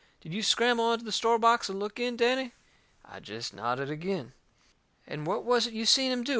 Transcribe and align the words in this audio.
Did 0.19 0.33
you 0.33 0.41
scramble 0.41 0.85
onto 0.85 1.05
the 1.05 1.11
store 1.11 1.37
box 1.37 1.69
and 1.69 1.79
look 1.79 1.99
in, 1.99 2.17
Danny?" 2.17 2.53
I 3.05 3.19
jest 3.19 3.53
nodded 3.53 3.91
agin. 3.91 4.33
"And 5.05 5.27
what 5.27 5.43
was 5.43 5.67
it 5.67 5.73
you 5.75 5.85
seen 5.85 6.11
him 6.11 6.23
do? 6.23 6.29